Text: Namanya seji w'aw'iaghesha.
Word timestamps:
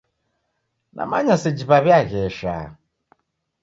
Namanya 0.95 1.35
seji 1.41 1.63
w'aw'iaghesha. 1.69 2.55